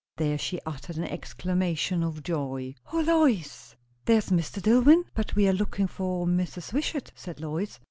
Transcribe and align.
There 0.17 0.39
she 0.39 0.59
uttered 0.65 0.97
an 0.97 1.03
exclamation 1.03 2.01
of 2.01 2.23
joy. 2.23 2.73
"O 2.91 3.01
Lois! 3.01 3.75
there's 4.05 4.29
Mr. 4.31 4.59
Dillwyn?" 4.59 5.05
"But 5.13 5.35
we 5.35 5.47
are 5.47 5.53
looking 5.53 5.85
for 5.85 6.25
Mrs. 6.25 6.73
Wishart," 6.73 7.11
said 7.15 7.39
Lois. 7.39 7.77